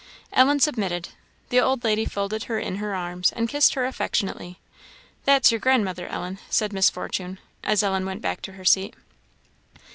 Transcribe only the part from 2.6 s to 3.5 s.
her arms, and